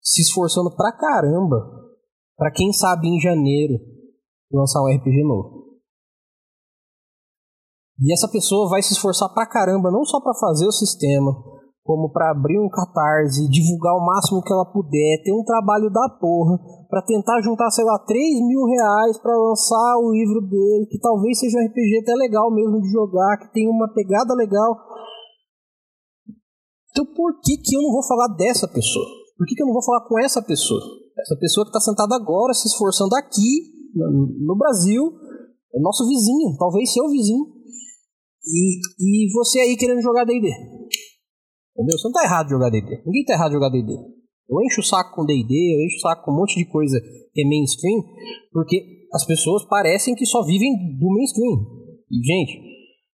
se 0.00 0.22
esforçando 0.22 0.74
pra 0.74 0.92
caramba 0.92 1.56
para 2.36 2.52
quem 2.52 2.72
sabe 2.72 3.08
em 3.08 3.20
janeiro 3.20 3.74
lançar 4.52 4.80
um 4.82 4.88
RPG 4.88 5.22
novo. 5.24 5.62
E 8.00 8.12
essa 8.12 8.28
pessoa 8.28 8.68
vai 8.68 8.82
se 8.82 8.94
esforçar 8.94 9.32
pra 9.32 9.46
caramba 9.46 9.90
não 9.90 10.04
só 10.04 10.20
para 10.20 10.34
fazer 10.34 10.66
o 10.66 10.72
sistema, 10.72 11.30
como 11.82 12.10
para 12.12 12.30
abrir 12.30 12.58
um 12.58 12.68
catarse, 12.68 13.50
divulgar 13.50 13.94
o 13.94 14.06
máximo 14.06 14.42
que 14.42 14.52
ela 14.52 14.64
puder, 14.64 15.22
ter 15.24 15.34
um 15.34 15.42
trabalho 15.42 15.90
da 15.90 16.08
porra, 16.20 16.58
para 16.88 17.02
tentar 17.02 17.42
juntar, 17.42 17.70
sei 17.70 17.84
lá, 17.84 17.98
3 17.98 18.22
mil 18.46 18.64
reais 18.64 19.18
para 19.18 19.36
lançar 19.36 19.98
o 19.98 20.12
livro 20.12 20.40
dele, 20.46 20.86
que 20.86 20.98
talvez 21.00 21.38
seja 21.38 21.58
um 21.58 21.66
RPG 21.66 22.02
até 22.02 22.14
legal 22.14 22.52
mesmo 22.54 22.80
de 22.80 22.88
jogar, 22.88 23.38
que 23.38 23.52
tem 23.52 23.68
uma 23.68 23.92
pegada 23.92 24.34
legal. 24.34 24.78
Então 26.90 27.06
por 27.14 27.40
que, 27.42 27.56
que 27.56 27.74
eu 27.74 27.82
não 27.82 27.90
vou 27.90 28.06
falar 28.06 28.28
dessa 28.36 28.68
pessoa? 28.68 29.06
Por 29.36 29.46
que, 29.46 29.54
que 29.56 29.62
eu 29.62 29.66
não 29.66 29.74
vou 29.74 29.82
falar 29.82 30.06
com 30.06 30.20
essa 30.20 30.40
pessoa? 30.40 30.80
Essa 31.18 31.36
pessoa 31.36 31.64
que 31.64 31.70
está 31.70 31.80
sentada 31.80 32.14
agora, 32.14 32.54
se 32.54 32.68
esforçando 32.68 33.16
aqui, 33.16 33.72
no 33.94 34.56
Brasil, 34.56 35.02
é 35.74 35.80
nosso 35.80 36.06
vizinho, 36.06 36.56
talvez 36.58 36.92
seu 36.92 37.08
vizinho, 37.08 37.44
E, 38.44 38.78
e 38.98 39.32
você 39.32 39.60
aí 39.60 39.76
querendo 39.76 40.00
jogar 40.00 40.24
D&D. 40.24 40.48
Entendeu? 41.72 41.98
Você 41.98 42.08
não 42.08 42.12
tá 42.12 42.24
errado 42.24 42.46
de 42.46 42.52
jogar 42.52 42.70
D&D. 42.70 43.02
Ninguém 43.06 43.24
tá 43.24 43.34
errado 43.34 43.48
de 43.48 43.54
jogar 43.54 43.70
D&D. 43.70 43.92
Eu 44.48 44.60
encho 44.66 44.80
o 44.80 44.84
saco 44.84 45.14
com 45.14 45.24
D&D, 45.24 45.48
eu 45.74 45.86
encho 45.86 45.96
o 45.96 46.00
saco 46.00 46.24
com 46.24 46.32
um 46.32 46.36
monte 46.36 46.56
de 46.56 46.66
coisa 46.66 47.00
que 47.32 47.40
é 47.40 47.48
mainstream, 47.48 48.04
porque 48.52 49.08
as 49.12 49.24
pessoas 49.24 49.64
parecem 49.64 50.14
que 50.14 50.26
só 50.26 50.44
vivem 50.44 50.98
do 50.98 51.08
mainstream. 51.08 51.56
E, 52.10 52.22
gente, 52.22 52.60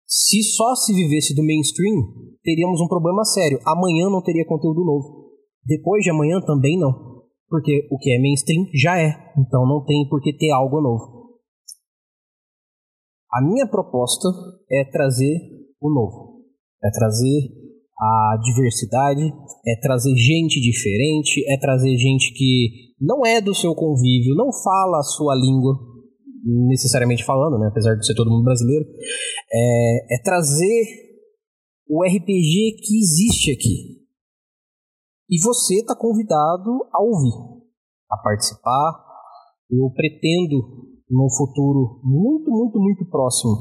se 0.06 0.42
só 0.42 0.74
se 0.74 0.94
vivesse 0.94 1.34
do 1.34 1.44
mainstream, 1.44 1.96
teríamos 2.42 2.80
um 2.80 2.88
problema 2.88 3.24
sério. 3.24 3.60
Amanhã 3.66 4.08
não 4.08 4.22
teria 4.22 4.46
conteúdo 4.46 4.84
novo. 4.84 5.32
Depois 5.64 6.02
de 6.02 6.10
amanhã 6.10 6.40
também 6.40 6.78
não. 6.78 7.24
Porque 7.48 7.86
o 7.90 7.98
que 7.98 8.14
é 8.14 8.18
mainstream 8.18 8.64
já 8.74 8.98
é. 8.98 9.12
Então 9.36 9.66
não 9.66 9.84
tem 9.84 10.08
por 10.08 10.22
que 10.22 10.32
ter 10.32 10.50
algo 10.50 10.80
novo. 10.80 11.38
A 13.32 13.42
minha 13.42 13.68
proposta 13.68 14.28
é 14.70 14.84
trazer 14.84 15.36
o 15.80 15.92
novo. 15.92 16.44
É 16.82 16.90
trazer 16.90 17.65
a 17.98 18.38
diversidade, 18.42 19.32
é 19.66 19.80
trazer 19.80 20.14
gente 20.16 20.60
diferente, 20.60 21.42
é 21.48 21.58
trazer 21.58 21.96
gente 21.96 22.32
que 22.34 22.94
não 23.00 23.24
é 23.24 23.40
do 23.40 23.54
seu 23.54 23.74
convívio, 23.74 24.34
não 24.34 24.52
fala 24.52 24.98
a 24.98 25.02
sua 25.02 25.34
língua, 25.34 25.78
necessariamente 26.68 27.24
falando, 27.24 27.58
né, 27.58 27.68
apesar 27.68 27.94
de 27.94 28.06
ser 28.06 28.14
todo 28.14 28.30
mundo 28.30 28.44
brasileiro, 28.44 28.84
é, 29.52 30.16
é 30.16 30.22
trazer 30.22 31.06
o 31.88 32.04
RPG 32.04 32.76
que 32.82 32.98
existe 32.98 33.52
aqui. 33.52 34.06
E 35.28 35.40
você 35.42 35.76
está 35.76 35.96
convidado 35.96 36.70
a 36.92 37.02
ouvir, 37.02 37.34
a 38.10 38.16
participar. 38.18 39.04
Eu 39.68 39.90
pretendo, 39.90 40.56
num 41.10 41.28
futuro 41.36 42.00
muito, 42.04 42.48
muito, 42.50 42.78
muito 42.78 43.04
próximo, 43.10 43.52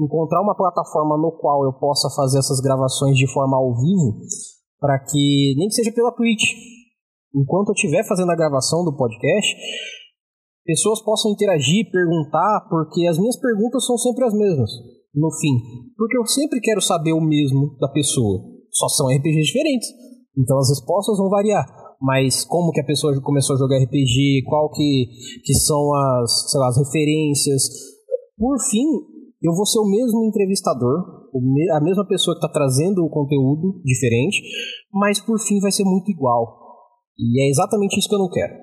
encontrar 0.00 0.42
uma 0.42 0.56
plataforma 0.56 1.16
no 1.16 1.32
qual 1.32 1.64
eu 1.64 1.72
possa 1.72 2.08
fazer 2.14 2.38
essas 2.38 2.60
gravações 2.60 3.16
de 3.16 3.30
forma 3.32 3.56
ao 3.56 3.74
vivo, 3.74 4.18
para 4.80 4.98
que, 4.98 5.54
nem 5.56 5.68
que 5.68 5.74
seja 5.74 5.92
pela 5.92 6.12
Twitch, 6.12 6.44
enquanto 7.34 7.68
eu 7.68 7.74
estiver 7.74 8.06
fazendo 8.06 8.30
a 8.30 8.36
gravação 8.36 8.84
do 8.84 8.96
podcast, 8.96 9.56
pessoas 10.64 11.02
possam 11.02 11.32
interagir, 11.32 11.90
perguntar, 11.90 12.66
porque 12.68 13.06
as 13.06 13.18
minhas 13.18 13.38
perguntas 13.38 13.86
são 13.86 13.96
sempre 13.98 14.24
as 14.24 14.34
mesmas, 14.34 14.70
no 15.14 15.30
fim. 15.32 15.54
Porque 15.96 16.16
eu 16.16 16.26
sempre 16.26 16.60
quero 16.60 16.80
saber 16.80 17.12
o 17.12 17.20
mesmo 17.20 17.76
da 17.78 17.88
pessoa. 17.88 18.42
Só 18.70 18.88
são 18.88 19.08
RPGs 19.08 19.46
diferentes. 19.46 19.88
Então 20.36 20.58
as 20.58 20.68
respostas 20.68 21.16
vão 21.16 21.30
variar. 21.30 21.64
Mas 22.00 22.44
como 22.44 22.72
que 22.72 22.80
a 22.80 22.84
pessoa 22.84 23.18
começou 23.22 23.54
a 23.54 23.58
jogar 23.58 23.78
RPG, 23.78 24.42
qual 24.46 24.70
que, 24.70 25.06
que 25.44 25.54
são 25.54 25.94
as, 25.94 26.50
sei 26.50 26.60
lá, 26.60 26.68
as 26.68 26.76
referências. 26.76 27.62
Por 28.36 28.58
fim, 28.68 28.84
eu 29.44 29.52
vou 29.52 29.66
ser 29.66 29.78
o 29.78 29.84
mesmo 29.84 30.24
entrevistador, 30.24 31.28
a 31.76 31.80
mesma 31.80 32.08
pessoa 32.08 32.34
que 32.34 32.40
está 32.40 32.48
trazendo 32.48 33.04
o 33.04 33.10
conteúdo 33.10 33.78
diferente, 33.84 34.40
mas 34.90 35.20
por 35.20 35.38
fim 35.38 35.60
vai 35.60 35.70
ser 35.70 35.84
muito 35.84 36.10
igual. 36.10 36.64
E 37.18 37.44
é 37.44 37.50
exatamente 37.50 37.98
isso 37.98 38.08
que 38.08 38.14
eu 38.14 38.24
não 38.24 38.30
quero. 38.30 38.54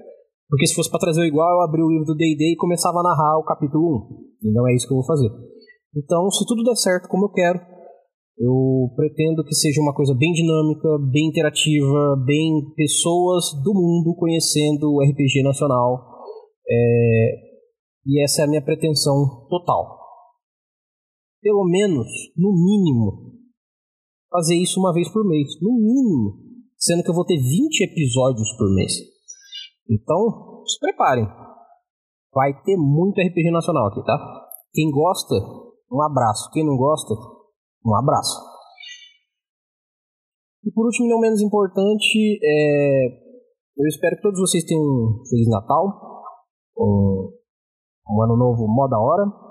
Porque 0.50 0.66
se 0.66 0.74
fosse 0.74 0.90
para 0.90 1.00
trazer 1.00 1.22
o 1.22 1.26
igual, 1.26 1.48
eu 1.54 1.62
abria 1.62 1.86
o 1.86 1.90
livro 1.90 2.06
do 2.06 2.16
D&D 2.16 2.54
e 2.54 2.58
começava 2.58 3.00
a 3.00 3.04
narrar 3.04 3.38
o 3.38 3.46
capítulo 3.46 4.10
1. 4.42 4.50
E 4.50 4.52
não 4.52 4.68
é 4.68 4.74
isso 4.74 4.88
que 4.88 4.94
eu 4.94 4.98
vou 4.98 5.06
fazer. 5.06 5.30
Então, 5.96 6.30
se 6.32 6.46
tudo 6.48 6.64
der 6.64 6.76
certo 6.76 7.08
como 7.08 7.26
eu 7.26 7.32
quero, 7.32 7.60
eu 8.40 8.90
pretendo 8.96 9.44
que 9.44 9.54
seja 9.54 9.80
uma 9.80 9.94
coisa 9.94 10.16
bem 10.18 10.34
dinâmica, 10.34 10.90
bem 11.12 11.30
interativa, 11.30 12.18
bem 12.26 12.74
pessoas 12.76 13.54
do 13.64 13.72
mundo 13.72 14.18
conhecendo 14.18 14.92
o 14.92 15.00
RPG 15.00 15.44
nacional. 15.44 16.26
É... 16.68 17.52
E 18.08 18.24
essa 18.24 18.42
é 18.42 18.46
a 18.46 18.48
minha 18.48 18.64
pretensão 18.66 19.46
total 19.48 20.01
pelo 21.42 21.66
menos, 21.66 22.08
no 22.38 22.54
mínimo, 22.54 23.34
fazer 24.30 24.56
isso 24.56 24.80
uma 24.80 24.94
vez 24.94 25.12
por 25.12 25.28
mês. 25.28 25.50
No 25.62 25.74
mínimo. 25.74 26.40
Sendo 26.78 27.04
que 27.04 27.10
eu 27.10 27.16
vou 27.16 27.26
ter 27.26 27.38
20 27.38 27.82
episódios 27.82 28.52
por 28.58 28.74
mês. 28.74 28.94
Então, 29.90 30.64
se 30.66 30.80
preparem. 30.80 31.28
Vai 32.34 32.54
ter 32.64 32.78
muito 32.78 33.20
RPG 33.20 33.52
nacional 33.52 33.88
aqui, 33.88 34.02
tá? 34.06 34.48
Quem 34.74 34.90
gosta, 34.90 35.36
um 35.92 36.02
abraço. 36.02 36.50
Quem 36.54 36.66
não 36.66 36.78
gosta, 36.78 37.14
um 37.86 37.96
abraço. 37.96 38.40
E 40.64 40.72
por 40.72 40.86
último, 40.86 41.10
não 41.10 41.20
menos 41.20 41.42
importante, 41.42 42.40
é... 42.42 43.08
eu 43.78 43.88
espero 43.88 44.16
que 44.16 44.22
todos 44.22 44.40
vocês 44.40 44.64
tenham 44.64 44.82
um 44.82 45.24
Feliz 45.30 45.50
Natal, 45.50 46.24
um, 46.78 47.34
um 48.10 48.22
Ano 48.22 48.38
Novo 48.38 48.68
mó 48.68 48.88
da 48.88 49.00
hora 49.00 49.51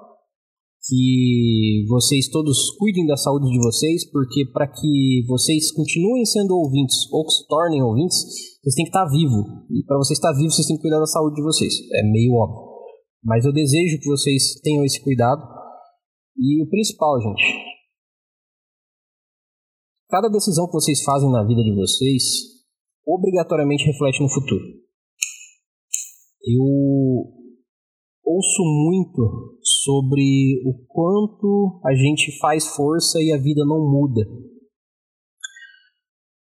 que 0.87 1.85
vocês 1.89 2.29
todos 2.29 2.71
cuidem 2.79 3.07
da 3.07 3.17
saúde 3.17 3.51
de 3.51 3.59
vocês, 3.59 4.11
porque 4.11 4.47
para 4.53 4.67
que 4.67 5.25
vocês 5.29 5.71
continuem 5.73 6.25
sendo 6.25 6.57
ouvintes 6.57 6.97
ou 7.13 7.27
que 7.27 7.33
se 7.33 7.47
tornem 7.47 7.83
ouvintes, 7.83 8.17
vocês 8.63 8.75
têm 8.75 8.85
que 8.85 8.91
estar 8.91 9.07
vivo. 9.07 9.67
E 9.71 9.85
para 9.85 9.99
vocês 9.99 10.19
estar 10.19 10.33
vivo, 10.33 10.51
vocês 10.51 10.67
têm 10.67 10.77
que 10.77 10.83
cuidar 10.83 10.99
da 10.99 11.07
saúde 11.07 11.37
de 11.37 11.43
vocês. 11.43 11.75
É 11.93 12.03
meio 12.03 12.33
óbvio. 12.35 12.71
Mas 13.23 13.45
eu 13.45 13.53
desejo 13.53 14.01
que 14.01 14.09
vocês 14.09 14.61
tenham 14.63 14.85
esse 14.85 15.03
cuidado. 15.03 15.43
E 16.39 16.63
o 16.63 16.69
principal, 16.69 17.21
gente, 17.21 17.43
cada 20.09 20.29
decisão 20.29 20.67
que 20.67 20.73
vocês 20.73 21.03
fazem 21.03 21.31
na 21.31 21.45
vida 21.45 21.63
de 21.63 21.75
vocês 21.75 22.23
obrigatoriamente 23.07 23.85
reflete 23.85 24.23
no 24.23 24.31
futuro. 24.31 24.65
Eu 26.43 26.65
ouço 28.25 28.63
muito 28.63 29.60
sobre 29.85 30.61
o 30.65 30.75
quanto 30.87 31.81
a 31.85 31.95
gente 31.95 32.39
faz 32.39 32.67
força 32.75 33.19
e 33.21 33.33
a 33.33 33.39
vida 33.39 33.65
não 33.65 33.79
muda. 33.79 34.23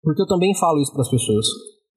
Porque 0.02 0.22
eu 0.22 0.28
também 0.28 0.56
falo 0.56 0.82
isso 0.82 0.94
para 0.94 1.02
as 1.02 1.10
pessoas 1.10 1.46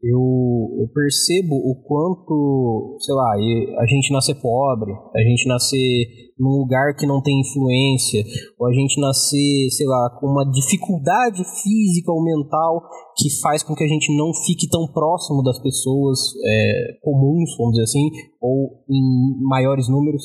eu, 0.02 0.80
eu 0.80 0.88
percebo 0.94 1.54
o 1.54 1.76
quanto, 1.84 2.96
sei 3.00 3.14
lá, 3.14 3.34
a 3.82 3.86
gente 3.86 4.10
nascer 4.10 4.34
pobre, 4.40 4.92
a 5.14 5.20
gente 5.20 5.46
nascer 5.46 6.06
num 6.38 6.60
lugar 6.60 6.96
que 6.96 7.06
não 7.06 7.20
tem 7.20 7.38
influência, 7.38 8.24
ou 8.58 8.66
a 8.66 8.72
gente 8.72 8.98
nascer, 8.98 9.68
sei 9.70 9.86
lá, 9.86 10.08
com 10.18 10.26
uma 10.26 10.50
dificuldade 10.50 11.44
física 11.62 12.10
ou 12.10 12.24
mental 12.24 12.80
que 13.18 13.28
faz 13.42 13.62
com 13.62 13.74
que 13.74 13.84
a 13.84 13.88
gente 13.88 14.16
não 14.16 14.32
fique 14.46 14.66
tão 14.70 14.90
próximo 14.90 15.42
das 15.42 15.60
pessoas 15.62 16.18
é, 16.46 16.98
comuns, 17.02 17.50
vamos 17.58 17.72
dizer 17.72 17.84
assim, 17.84 18.08
ou 18.40 18.82
em 18.88 19.38
maiores 19.46 19.86
números. 19.86 20.22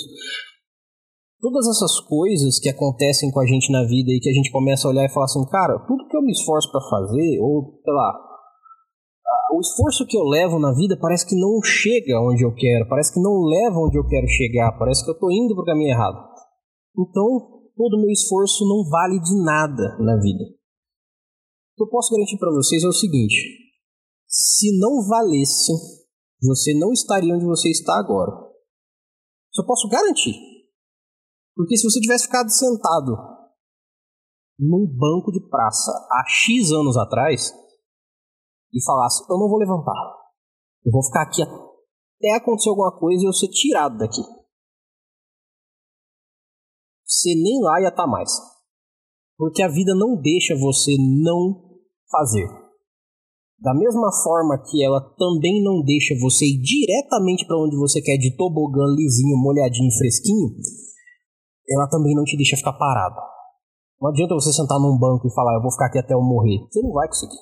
Todas 1.46 1.68
essas 1.68 2.00
coisas 2.00 2.58
que 2.58 2.70
acontecem 2.70 3.30
com 3.30 3.40
a 3.40 3.46
gente 3.46 3.72
na 3.72 3.84
vida 3.86 4.10
e 4.10 4.20
que 4.20 4.30
a 4.30 4.34
gente 4.34 4.50
começa 4.50 4.88
a 4.88 4.90
olhar 4.90 5.06
e 5.06 5.14
falar 5.14 5.26
assim, 5.26 5.46
cara, 5.46 5.78
tudo 5.86 6.08
que 6.08 6.18
eu 6.18 6.24
me 6.24 6.32
esforço 6.32 6.72
para 6.72 6.82
fazer, 6.90 7.40
ou 7.40 7.80
sei 7.86 7.94
lá, 7.94 8.18
o 9.54 9.62
esforço 9.62 10.08
que 10.08 10.18
eu 10.18 10.24
levo 10.24 10.58
na 10.58 10.74
vida 10.74 10.98
parece 11.00 11.24
que 11.24 11.36
não 11.36 11.62
chega 11.62 12.20
onde 12.20 12.44
eu 12.44 12.52
quero, 12.56 12.90
parece 12.90 13.14
que 13.14 13.22
não 13.22 13.46
leva 13.46 13.78
onde 13.78 13.96
eu 13.96 14.08
quero 14.08 14.26
chegar, 14.26 14.76
parece 14.80 15.06
que 15.06 15.12
eu 15.12 15.14
estou 15.14 15.32
indo 15.32 15.54
para 15.54 15.62
o 15.62 15.66
caminho 15.66 15.92
errado. 15.92 16.18
Então, 16.98 17.62
todo 17.78 17.94
o 17.94 18.02
meu 18.02 18.10
esforço 18.10 18.68
não 18.68 18.90
vale 18.90 19.20
de 19.20 19.46
nada 19.46 20.00
na 20.00 20.18
vida. 20.18 20.46
O 20.46 21.76
que 21.78 21.84
eu 21.84 21.90
posso 21.90 22.12
garantir 22.12 22.40
para 22.40 22.50
vocês 22.50 22.84
é 22.84 22.88
o 22.88 22.92
seguinte: 22.92 23.38
se 24.28 24.76
não 24.80 25.08
valesse, 25.08 25.74
você 26.42 26.74
não 26.74 26.92
estaria 26.92 27.36
onde 27.36 27.46
você 27.46 27.70
está 27.70 28.00
agora. 28.00 28.32
Isso 29.54 29.62
eu 29.62 29.68
posso 29.68 29.88
garantir. 29.88 30.55
Porque 31.56 31.78
se 31.78 31.90
você 31.90 32.00
tivesse 32.00 32.26
ficado 32.26 32.50
sentado 32.50 33.16
num 34.60 34.86
banco 34.86 35.32
de 35.32 35.40
praça 35.50 35.92
há 35.92 36.24
X 36.28 36.72
anos 36.72 36.98
atrás, 36.98 37.52
e 38.76 38.84
falasse: 38.84 39.24
Eu 39.30 39.40
não 39.40 39.48
vou 39.48 39.58
levantar. 39.58 39.96
Eu 40.86 40.92
vou 40.92 41.04
ficar 41.04 41.24
aqui 41.24 41.42
até 41.42 42.36
acontecer 42.36 42.70
alguma 42.70 42.92
coisa 43.00 43.24
e 43.24 43.28
eu 43.28 43.34
ser 43.34 43.48
tirado 43.48 43.98
daqui. 43.98 44.22
Você 47.06 47.34
nem 47.34 47.62
lá 47.62 47.82
ia 47.82 47.88
estar 47.88 48.04
tá 48.04 48.08
mais. 48.08 48.30
Porque 49.38 49.64
a 49.64 49.68
vida 49.68 49.96
não 49.96 50.22
deixa 50.22 50.56
você 50.56 50.96
não 51.24 51.80
fazer. 52.12 52.48
Da 53.58 53.74
mesma 53.74 54.12
forma 54.24 54.62
que 54.70 54.84
ela 54.84 55.02
também 55.18 55.64
não 55.64 55.82
deixa 55.82 56.14
você 56.20 56.46
ir 56.46 56.62
diretamente 56.62 57.48
para 57.48 57.58
onde 57.58 57.78
você 57.78 58.02
quer, 58.02 58.18
de 58.18 58.36
tobogã 58.36 58.84
lisinho, 58.96 59.38
molhadinho, 59.38 59.92
fresquinho, 59.98 60.56
ela 61.70 61.88
também 61.90 62.16
não 62.16 62.24
te 62.24 62.38
deixa 62.38 62.58
ficar 62.58 62.74
parado. 62.74 63.16
Não 64.02 64.10
adianta 64.10 64.36
você 64.36 64.52
sentar 64.52 64.80
num 64.80 64.98
banco 64.98 65.28
e 65.28 65.34
falar, 65.34 65.56
eu 65.56 65.62
vou 65.62 65.72
ficar 65.72 65.88
aqui 65.88 66.00
até 66.00 66.14
eu 66.14 66.22
morrer. 66.22 66.66
Você 66.70 66.82
não 66.82 66.92
vai 66.92 67.08
conseguir 67.08 67.38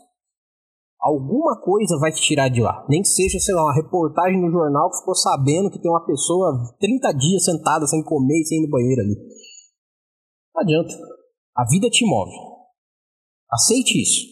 alguma 1.03 1.59
coisa 1.59 1.99
vai 1.99 2.13
te 2.13 2.21
tirar 2.21 2.47
de 2.47 2.61
lá. 2.61 2.85
Nem 2.87 3.01
que 3.01 3.09
seja, 3.09 3.37
sei 3.37 3.53
lá, 3.53 3.63
uma 3.63 3.75
reportagem 3.75 4.39
no 4.39 4.49
jornal 4.49 4.89
que 4.89 4.99
ficou 4.99 5.15
sabendo 5.15 5.69
que 5.69 5.79
tem 5.79 5.91
uma 5.91 6.05
pessoa 6.05 6.73
30 6.79 7.11
dias 7.11 7.43
sentada 7.43 7.85
sem 7.85 8.01
comer 8.01 8.39
e 8.39 8.45
sem 8.45 8.59
ir 8.59 8.65
no 8.65 8.71
banheiro 8.71 9.01
ali. 9.01 9.15
Não 10.55 10.61
adianta. 10.61 10.93
A 11.55 11.65
vida 11.69 11.89
te 11.89 12.05
move. 12.05 12.31
Aceite 13.51 14.01
isso. 14.01 14.25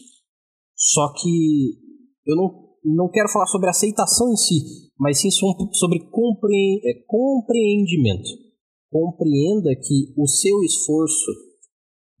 Só 0.74 1.12
que 1.12 1.78
eu 2.26 2.34
não, 2.34 2.50
não 2.82 3.10
quero 3.10 3.28
falar 3.28 3.46
sobre 3.46 3.68
aceitação 3.68 4.32
em 4.32 4.36
si, 4.36 4.90
mas 4.98 5.20
sim 5.20 5.30
sobre 5.30 6.00
compre, 6.10 6.80
é, 6.84 7.04
compreendimento. 7.06 8.28
Compreenda 8.92 9.70
que 9.74 10.12
o 10.18 10.28
seu 10.28 10.62
esforço 10.62 11.32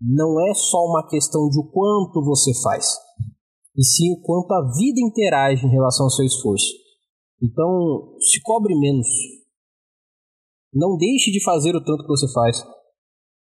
não 0.00 0.40
é 0.40 0.54
só 0.54 0.78
uma 0.86 1.06
questão 1.06 1.46
de 1.50 1.58
o 1.60 1.70
quanto 1.70 2.24
você 2.24 2.50
faz, 2.62 2.96
e 3.76 3.84
sim 3.84 4.10
o 4.14 4.22
quanto 4.22 4.50
a 4.52 4.72
vida 4.72 4.98
interage 4.98 5.66
em 5.66 5.70
relação 5.70 6.06
ao 6.06 6.10
seu 6.10 6.24
esforço. 6.24 6.72
Então, 7.42 8.16
se 8.18 8.40
cobre 8.40 8.74
menos. 8.74 9.06
Não 10.72 10.96
deixe 10.96 11.30
de 11.30 11.44
fazer 11.44 11.76
o 11.76 11.84
tanto 11.84 12.04
que 12.04 12.08
você 12.08 12.32
faz. 12.32 12.56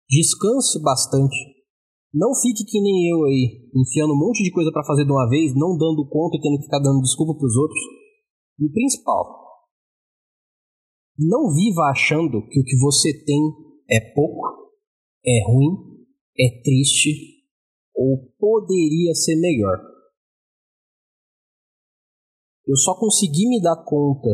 Descanse 0.09 0.83
bastante. 0.83 1.37
Não 2.13 2.35
fique 2.35 2.65
que 2.65 2.81
nem 2.81 3.11
eu 3.11 3.25
aí, 3.27 3.71
enfiando 3.77 4.13
um 4.13 4.19
monte 4.19 4.43
de 4.43 4.51
coisa 4.51 4.73
para 4.73 4.85
fazer 4.85 5.05
de 5.05 5.13
uma 5.13 5.29
vez, 5.29 5.55
não 5.55 5.79
dando 5.79 6.09
conta 6.09 6.37
e 6.37 6.41
tendo 6.41 6.57
que 6.57 6.65
ficar 6.65 6.81
dando 6.81 7.01
desculpa 7.01 7.39
para 7.39 7.47
os 7.47 7.57
outros. 7.57 7.81
E 8.59 8.67
o 8.67 8.73
principal, 8.73 9.40
não 11.21 11.53
viva 11.55 11.83
achando 11.91 12.47
que 12.49 12.61
o 12.61 12.65
que 12.65 12.79
você 12.79 13.13
tem 13.25 13.41
é 13.91 14.01
pouco, 14.15 14.73
é 15.25 15.45
ruim, 15.47 16.07
é 16.39 16.63
triste 16.63 17.45
ou 17.95 18.33
poderia 18.39 19.15
ser 19.15 19.37
melhor. 19.37 19.79
Eu 22.67 22.77
só 22.77 22.95
consegui 22.99 23.49
me 23.49 23.61
dar 23.61 23.85
conta 23.85 24.31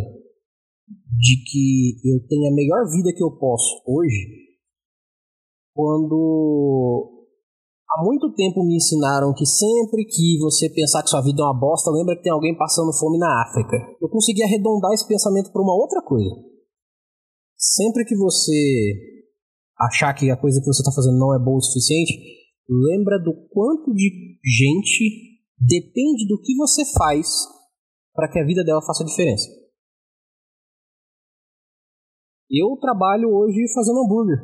de 0.86 1.42
que 1.50 2.00
eu 2.04 2.24
tenho 2.28 2.48
a 2.48 2.54
melhor 2.54 2.88
vida 2.90 3.12
que 3.12 3.22
eu 3.22 3.36
posso 3.36 3.82
hoje 3.86 4.46
quando 5.74 7.26
há 7.90 8.04
muito 8.04 8.32
tempo 8.34 8.64
me 8.64 8.76
ensinaram 8.76 9.34
que 9.34 9.44
sempre 9.44 10.04
que 10.04 10.38
você 10.38 10.70
pensar 10.70 11.02
que 11.02 11.10
sua 11.10 11.22
vida 11.22 11.42
é 11.42 11.44
uma 11.44 11.58
bosta, 11.58 11.90
lembra 11.90 12.16
que 12.16 12.22
tem 12.22 12.32
alguém 12.32 12.56
passando 12.56 12.92
fome 12.92 13.18
na 13.18 13.42
África. 13.42 13.76
Eu 14.00 14.08
consegui 14.08 14.42
arredondar 14.42 14.92
esse 14.92 15.06
pensamento 15.06 15.52
para 15.52 15.62
uma 15.62 15.74
outra 15.74 16.00
coisa. 16.02 16.55
Sempre 17.56 18.04
que 18.04 18.16
você 18.16 19.16
achar 19.78 20.12
que 20.14 20.30
a 20.30 20.36
coisa 20.36 20.60
que 20.60 20.66
você 20.66 20.82
está 20.82 20.92
fazendo 20.92 21.18
não 21.18 21.34
é 21.34 21.42
boa 21.42 21.58
o 21.58 21.62
suficiente, 21.62 22.12
lembra 22.68 23.18
do 23.18 23.34
quanto 23.48 23.94
de 23.94 24.38
gente 24.44 25.40
depende 25.58 26.26
do 26.28 26.40
que 26.40 26.54
você 26.54 26.84
faz 26.92 27.26
para 28.14 28.30
que 28.30 28.38
a 28.38 28.44
vida 28.44 28.64
dela 28.64 28.82
faça 28.82 29.04
diferença. 29.04 29.48
Eu 32.50 32.76
trabalho 32.80 33.28
hoje 33.28 33.72
fazendo 33.74 34.00
hambúrguer. 34.00 34.38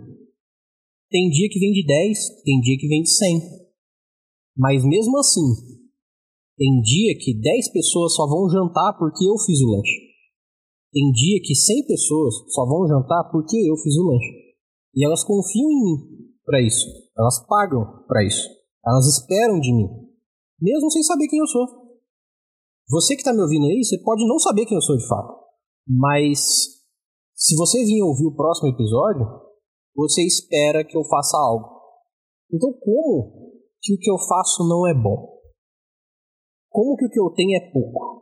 Tem 1.10 1.28
dia 1.30 1.48
que 1.50 1.60
vem 1.60 1.72
de 1.72 1.86
10, 1.86 2.42
tem 2.42 2.60
dia 2.60 2.76
que 2.78 2.88
vem 2.88 3.02
de 3.02 3.10
100. 3.10 3.40
Mas 4.56 4.84
mesmo 4.84 5.18
assim, 5.18 5.40
tem 6.56 6.80
dia 6.80 7.16
que 7.18 7.38
10 7.38 7.72
pessoas 7.72 8.14
só 8.14 8.26
vão 8.26 8.48
jantar 8.48 8.96
porque 8.98 9.24
eu 9.24 9.38
fiz 9.38 9.60
o 9.60 9.70
lanche. 9.70 10.11
Tem 10.92 11.10
dia 11.10 11.40
que 11.42 11.54
100 11.54 11.86
pessoas 11.86 12.34
só 12.48 12.66
vão 12.66 12.86
jantar 12.86 13.30
porque 13.32 13.56
eu 13.56 13.76
fiz 13.76 13.96
o 13.96 14.04
lanche. 14.04 14.52
E 14.94 15.04
elas 15.04 15.24
confiam 15.24 15.70
em 15.70 15.84
mim 15.84 15.96
para 16.44 16.60
isso. 16.60 16.86
Elas 17.16 17.44
pagam 17.46 18.04
para 18.06 18.24
isso. 18.24 18.46
Elas 18.86 19.06
esperam 19.06 19.58
de 19.58 19.72
mim. 19.72 19.88
Mesmo 20.60 20.90
sem 20.90 21.02
saber 21.02 21.28
quem 21.28 21.38
eu 21.38 21.46
sou. 21.46 21.66
Você 22.90 23.14
que 23.14 23.22
está 23.22 23.32
me 23.32 23.40
ouvindo 23.40 23.66
aí, 23.66 23.82
você 23.82 23.96
pode 23.98 24.26
não 24.26 24.38
saber 24.38 24.66
quem 24.66 24.76
eu 24.76 24.82
sou 24.82 24.96
de 24.96 25.08
fato. 25.08 25.32
Mas 25.88 26.40
se 27.34 27.56
você 27.56 27.84
vir 27.84 28.02
ouvir 28.02 28.26
o 28.26 28.36
próximo 28.36 28.68
episódio, 28.68 29.26
você 29.96 30.22
espera 30.22 30.84
que 30.84 30.96
eu 30.96 31.04
faça 31.04 31.36
algo. 31.38 31.68
Então 32.52 32.72
como 32.72 33.50
que 33.80 33.94
o 33.94 33.98
que 33.98 34.10
eu 34.10 34.18
faço 34.18 34.68
não 34.68 34.86
é 34.86 34.94
bom? 34.94 35.40
Como 36.68 36.96
que 36.96 37.06
o 37.06 37.10
que 37.10 37.18
eu 37.18 37.30
tenho 37.30 37.56
é 37.56 37.72
pouco? 37.72 38.21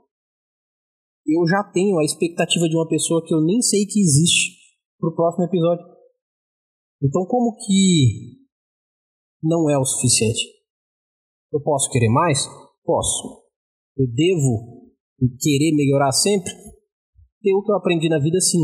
Eu 1.27 1.47
já 1.47 1.62
tenho 1.73 1.99
a 1.99 2.05
expectativa 2.05 2.69
de 2.69 2.77
uma 2.77 2.89
pessoa 2.89 3.25
que 3.25 3.35
eu 3.35 3.41
nem 3.41 3.61
sei 3.61 3.87
que 3.87 4.00
existe 4.00 4.59
pro 4.99 5.15
próximo 5.15 5.45
episódio. 5.45 5.85
Então, 7.02 7.25
como 7.26 7.56
que 7.56 8.41
não 9.43 9.71
é 9.71 9.78
o 9.78 9.85
suficiente? 9.85 10.45
Eu 11.52 11.61
posso 11.63 11.91
querer 11.91 12.11
mais? 12.11 12.47
Posso. 12.85 13.45
Eu 13.97 14.06
devo 14.06 14.93
querer 15.41 15.75
melhorar 15.75 16.13
sempre? 16.13 16.52
Pelo 17.43 17.65
que 17.65 17.73
eu 17.73 17.76
aprendi 17.76 18.09
na 18.09 18.19
vida, 18.19 18.39
sim. 18.41 18.59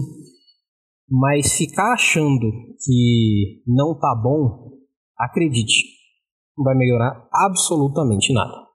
Mas 1.08 1.52
ficar 1.56 1.94
achando 1.94 2.50
que 2.84 3.62
não 3.66 3.98
tá 3.98 4.14
bom, 4.14 4.76
acredite, 5.16 5.84
não 6.56 6.64
vai 6.64 6.74
melhorar 6.74 7.28
absolutamente 7.32 8.32
nada. 8.32 8.66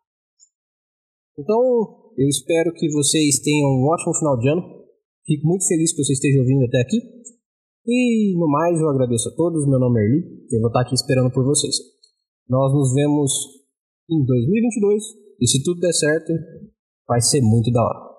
Então, 1.38 2.01
eu 2.18 2.28
espero 2.28 2.74
que 2.74 2.90
vocês 2.92 3.40
tenham 3.40 3.70
um 3.70 3.88
ótimo 3.88 4.14
final 4.18 4.38
de 4.38 4.50
ano. 4.50 4.62
Fico 5.26 5.48
muito 5.48 5.68
feliz 5.68 5.92
que 5.92 6.04
vocês 6.04 6.18
estejam 6.18 6.42
ouvindo 6.42 6.66
até 6.66 6.82
aqui. 6.82 6.98
E 7.86 8.36
no 8.38 8.48
mais, 8.48 8.80
eu 8.80 8.90
agradeço 8.90 9.30
a 9.30 9.36
todos. 9.36 9.68
Meu 9.68 9.80
nome 9.80 10.02
é 10.02 10.06
Erli. 10.06 10.48
Eu 10.52 10.60
vou 10.60 10.68
estar 10.68 10.82
aqui 10.82 10.94
esperando 10.94 11.32
por 11.32 11.44
vocês. 11.44 11.76
Nós 12.48 12.74
nos 12.74 12.94
vemos 12.94 13.32
em 14.10 14.26
2022. 14.26 15.04
E 15.40 15.48
se 15.48 15.64
tudo 15.64 15.80
der 15.80 15.94
certo, 15.94 16.34
vai 17.08 17.22
ser 17.22 17.42
muito 17.42 17.72
da 17.72 17.82
hora. 17.82 18.12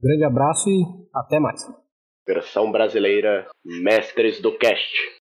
Grande 0.00 0.24
abraço 0.24 0.68
e 0.68 0.84
até 1.14 1.38
mais. 1.40 1.62
Versão 2.26 2.70
brasileira 2.70 3.46
Mestres 3.64 4.40
do 4.40 4.56
Cast. 4.58 4.92